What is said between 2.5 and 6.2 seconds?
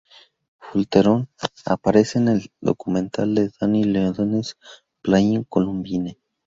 documental de Danny Ledonne’s Playing Columbine.